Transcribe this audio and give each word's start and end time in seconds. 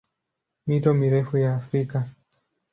Mito 0.67 0.93
mirefu 0.93 1.37
ya 1.37 1.55
Afrika 1.55 2.09